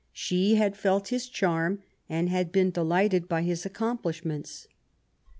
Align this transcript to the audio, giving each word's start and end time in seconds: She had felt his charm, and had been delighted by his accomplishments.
She 0.13 0.55
had 0.55 0.75
felt 0.75 1.09
his 1.09 1.29
charm, 1.29 1.83
and 2.09 2.27
had 2.27 2.51
been 2.51 2.71
delighted 2.71 3.29
by 3.29 3.43
his 3.43 3.67
accomplishments. 3.67 4.67